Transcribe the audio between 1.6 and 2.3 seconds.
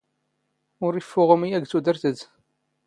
ⴳ ⵜⵓⴷⵔⵜ ⴰⴷ.